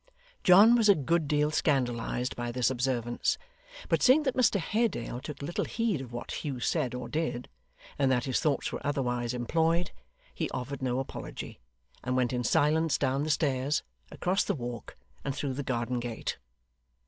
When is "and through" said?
15.23-15.53